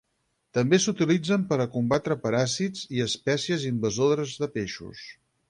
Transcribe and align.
També 0.57 0.77
s'utilitzen 0.85 1.43
per 1.51 1.59
a 1.65 1.67
combatre 1.75 2.17
paràsits 2.23 2.89
i 2.97 3.05
espècies 3.07 3.69
invasores 3.75 4.35
de 4.43 4.51
peixos. 4.59 5.07